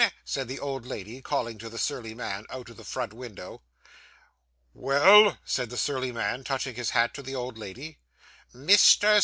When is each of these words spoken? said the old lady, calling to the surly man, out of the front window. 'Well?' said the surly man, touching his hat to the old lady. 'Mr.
said 0.25 0.47
the 0.47 0.57
old 0.57 0.83
lady, 0.87 1.21
calling 1.21 1.59
to 1.59 1.69
the 1.69 1.77
surly 1.77 2.15
man, 2.15 2.43
out 2.49 2.69
of 2.71 2.75
the 2.77 2.83
front 2.83 3.13
window. 3.13 3.61
'Well?' 4.73 5.37
said 5.45 5.69
the 5.69 5.77
surly 5.77 6.11
man, 6.11 6.43
touching 6.43 6.73
his 6.73 6.89
hat 6.89 7.13
to 7.13 7.21
the 7.21 7.35
old 7.35 7.55
lady. 7.55 7.99
'Mr. 8.51 9.19